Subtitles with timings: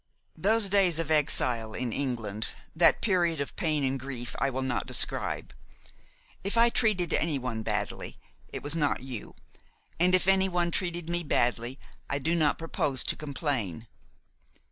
[0.35, 4.87] "Those days of exile in England, that period of pain and grief, I will not
[4.87, 5.53] describe.
[6.43, 8.17] If I treated any one badly,
[8.47, 9.35] it was not you;
[9.99, 11.77] and if any one treated me badly,
[12.09, 13.85] I do not propose to complain.